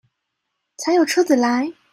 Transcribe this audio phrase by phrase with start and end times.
[0.79, 1.71] 才有車子來